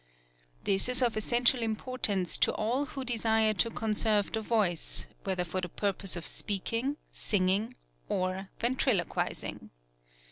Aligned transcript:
This 0.63 0.89
is 0.89 1.03
of 1.03 1.15
essential 1.15 1.61
importance 1.61 2.35
to 2.39 2.51
all 2.55 2.85
who 2.85 3.05
desire 3.05 3.53
to 3.53 3.69
conserve 3.69 4.31
the 4.31 4.41
voice, 4.41 5.05
whether 5.25 5.43
for 5.45 5.61
the 5.61 5.69
purpose 5.69 6.15
of 6.15 6.25
speaking, 6.25 6.97
singing 7.11 7.75
or 8.09 8.49
ventrilo 8.59 9.07
quizing. 9.07 9.69